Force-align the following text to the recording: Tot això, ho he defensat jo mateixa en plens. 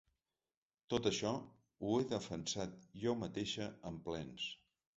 Tot 0.93 1.09
això, 1.09 1.33
ho 1.89 1.93
he 1.99 2.07
defensat 2.15 2.81
jo 3.05 3.17
mateixa 3.23 3.71
en 3.93 4.05
plens. 4.11 4.51